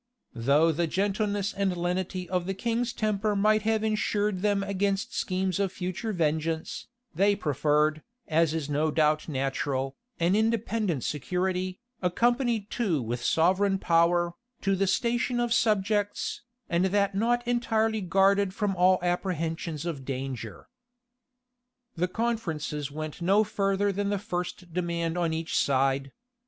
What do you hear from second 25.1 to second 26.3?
on each side.